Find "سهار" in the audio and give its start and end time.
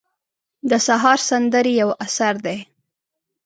0.87-1.19